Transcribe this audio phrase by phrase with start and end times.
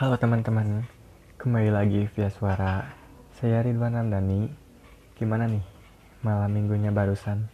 [0.00, 0.88] Halo teman-teman,
[1.36, 2.88] kembali lagi via suara.
[3.36, 4.48] Saya Ridwan Ramdhani.
[5.12, 5.60] Gimana nih
[6.24, 7.52] malam minggunya barusan?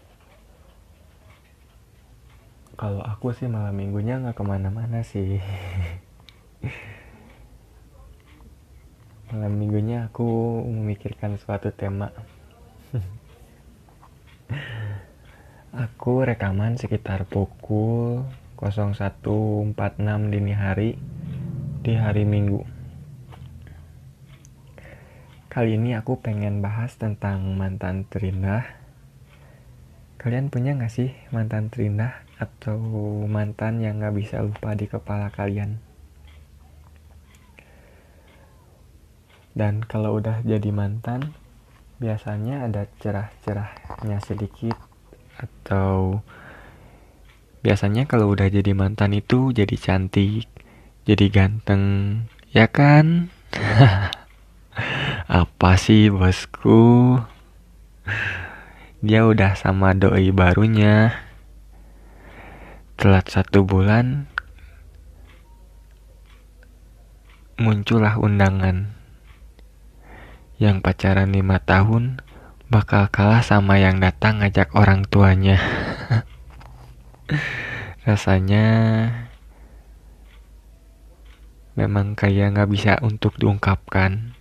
[2.79, 5.43] Kalau aku sih malam minggunya nggak ke mana-mana sih.
[9.35, 12.15] malam minggunya aku memikirkan suatu tema.
[15.83, 18.23] aku rekaman sekitar pukul
[18.55, 19.75] 01.46
[20.31, 20.95] dini hari
[21.87, 22.67] di hari Minggu.
[25.47, 28.67] Kali ini aku pengen bahas tentang mantan terindah.
[30.19, 32.75] Kalian punya gak sih mantan terindah atau
[33.31, 35.79] mantan yang gak bisa lupa di kepala kalian?
[39.55, 41.39] Dan kalau udah jadi mantan,
[42.03, 44.75] biasanya ada cerah-cerahnya sedikit
[45.39, 46.19] atau
[47.63, 50.51] biasanya kalau udah jadi mantan itu jadi cantik,
[51.07, 51.85] jadi ganteng,
[52.51, 53.31] ya kan?
[55.31, 57.15] Apa sih bosku?
[59.07, 61.15] Dia udah sama doi barunya.
[62.99, 64.27] Telat satu bulan,
[67.55, 68.91] muncullah undangan.
[70.59, 72.19] Yang pacaran lima tahun
[72.67, 75.63] bakal kalah sama yang datang ngajak orang tuanya.
[78.11, 78.67] Rasanya
[81.77, 84.33] memang kayak nggak bisa untuk diungkapkan.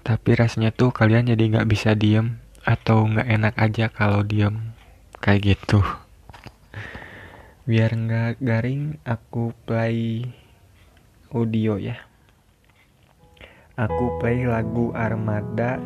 [0.00, 4.72] Tapi rasanya tuh kalian jadi nggak bisa diem atau nggak enak aja kalau diem
[5.20, 5.84] kayak gitu.
[7.68, 10.28] Biar nggak garing, aku play
[11.32, 11.96] audio ya.
[13.76, 15.80] Aku play lagu Armada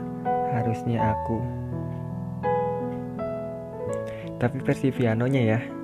[0.55, 1.39] harusnya aku.
[4.39, 5.78] Tapi versi pianonya ya.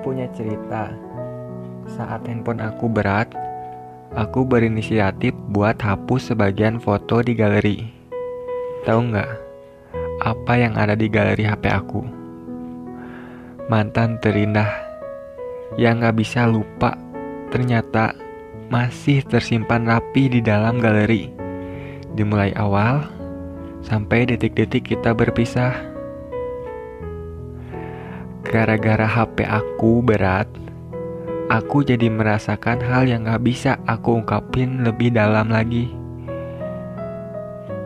[0.00, 0.92] Punya cerita.
[1.88, 3.28] Saat handphone aku berat,
[4.16, 7.78] aku berinisiatif buat hapus sebagian foto di galeri.
[8.84, 9.32] Tahu nggak?
[10.20, 12.02] Apa yang ada di galeri HP aku?
[13.72, 14.68] Mantan terindah
[15.78, 16.98] yang nggak bisa lupa
[17.54, 18.14] ternyata
[18.70, 21.30] masih tersimpan rapi di dalam galeri.
[22.14, 23.06] Dimulai awal
[23.82, 25.89] sampai detik-detik kita berpisah.
[28.50, 30.50] Gara-gara HP aku berat,
[31.46, 35.86] aku jadi merasakan hal yang gak bisa aku ungkapin lebih dalam lagi.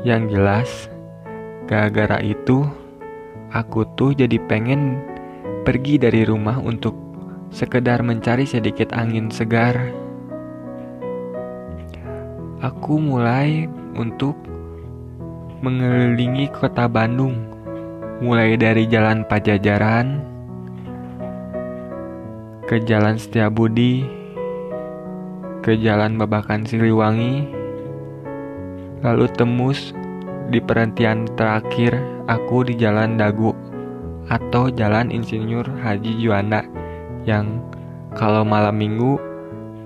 [0.09, 0.71] Yang jelas,
[1.69, 2.65] gara-gara itu,
[3.53, 5.05] aku tuh jadi pengen
[5.69, 6.97] pergi dari rumah untuk
[7.53, 9.77] sekedar mencari sedikit angin segar.
[12.65, 13.69] Aku mulai
[14.01, 14.33] untuk
[15.61, 17.37] mengelilingi kota Bandung,
[18.25, 20.34] mulai dari Jalan Pajajaran
[22.65, 24.09] ke Jalan Setiabudi,
[25.61, 27.45] ke Jalan Babakan Siliwangi,
[29.05, 29.93] lalu tembus
[30.49, 31.93] di perhentian terakhir
[32.25, 33.53] aku di Jalan Dagu
[34.33, 36.65] atau Jalan Insinyur Haji Juanda
[37.29, 37.61] yang
[38.17, 39.21] kalau malam minggu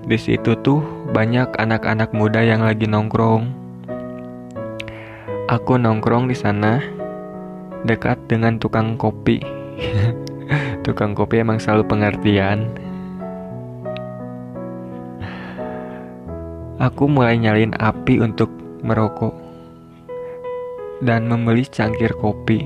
[0.07, 0.79] di situ tuh
[1.11, 3.51] banyak anak-anak muda yang lagi nongkrong.
[5.51, 6.79] Aku nongkrong di sana
[7.83, 9.58] dekat dengan tukang kopi.
[10.89, 12.65] Tukang kopi emang selalu pengertian.
[16.81, 18.49] Aku mulai nyalin api untuk
[18.81, 19.35] merokok
[21.05, 22.65] dan membeli cangkir kopi.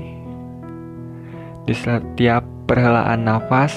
[1.68, 3.74] Di setiap perhelaan nafas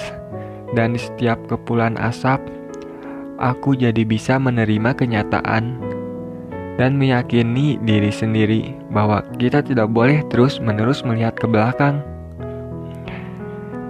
[0.72, 2.40] dan di setiap kepulan asap,
[3.42, 5.78] aku jadi bisa menerima kenyataan
[6.78, 12.17] dan meyakini diri sendiri bahwa kita tidak boleh terus-menerus melihat ke belakang.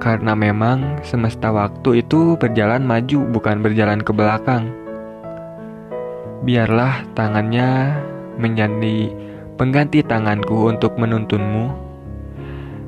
[0.08, 4.72] Karena memang semesta waktu itu berjalan maju, bukan berjalan ke belakang.
[6.48, 7.92] Biarlah tangannya
[8.40, 9.12] menjadi
[9.60, 11.76] pengganti tanganku untuk menuntunmu,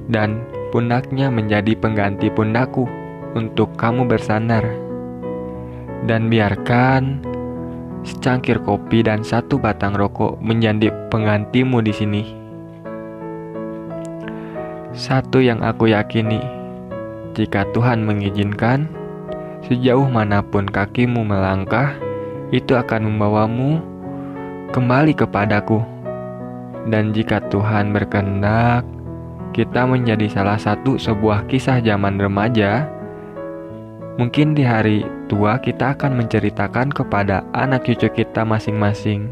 [0.07, 2.87] dan pundaknya menjadi pengganti pundakku
[3.35, 4.63] untuk kamu bersandar.
[6.07, 7.19] Dan biarkan
[8.07, 12.23] secangkir kopi dan satu batang rokok menjadi penggantimu di sini.
[14.95, 16.58] Satu yang aku yakini,
[17.37, 18.89] jika Tuhan mengizinkan,
[19.67, 21.97] sejauh mana pun kakimu melangkah,
[22.49, 23.81] itu akan membawamu
[24.73, 25.81] kembali kepadaku.
[26.89, 28.87] Dan jika Tuhan berkehendak,
[29.53, 32.99] kita menjadi salah satu sebuah kisah zaman remaja
[34.19, 39.31] Mungkin di hari tua kita akan menceritakan kepada anak cucu kita masing-masing.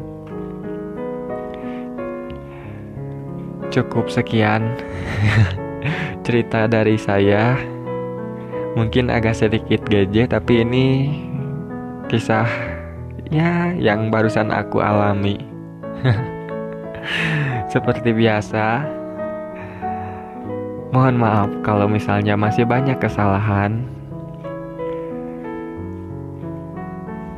[3.68, 4.80] Cukup sekian
[6.24, 7.60] cerita dari saya.
[8.78, 11.10] Mungkin agak sedikit gajah tapi ini
[12.14, 12.46] kisah
[13.34, 15.42] ya yang barusan aku alami.
[17.74, 18.86] Seperti biasa,
[20.94, 23.82] mohon maaf kalau misalnya masih banyak kesalahan.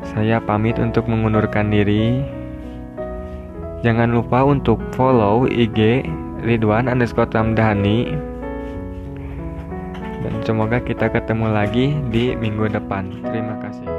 [0.03, 2.19] Saya pamit untuk mengundurkan diri.
[3.79, 6.03] Jangan lupa untuk follow IG
[6.43, 8.11] Ridwan underscore Ramdhani
[10.29, 13.09] dan semoga kita ketemu lagi di minggu depan.
[13.25, 13.98] Terima kasih.